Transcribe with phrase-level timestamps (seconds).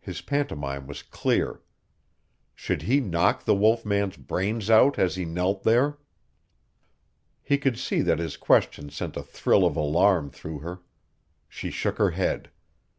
[0.00, 1.60] His pantomime was clear.
[2.54, 5.98] Should he knock the wolf man's brains out as he knelt there?
[7.42, 10.80] He could see that his question sent a thrill of alarm through her.
[11.46, 12.48] She shook her head.